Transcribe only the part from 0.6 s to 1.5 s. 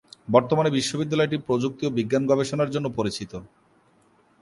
বিশ্ববিদ্যালয়টি